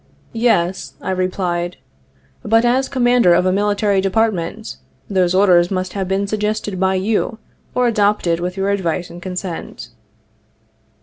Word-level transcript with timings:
'Yes/ 0.49 0.95
I 0.99 1.11
replied,' 1.11 1.77
but, 2.43 2.65
as 2.65 2.89
Commander 2.89 3.35
of 3.35 3.45
a 3.45 3.51
Military 3.51 4.01
Department, 4.01 4.77
those 5.07 5.35
orders 5.35 5.69
must 5.69 5.93
have 5.93 6.07
been 6.07 6.25
suggested 6.25 6.79
by 6.79 6.95
you, 6.95 7.37
or 7.75 7.85
adopted 7.87 8.39
with 8.39 8.57
your 8.57 8.71
advice 8.71 9.11
and 9.11 9.21
consent.' 9.21 9.89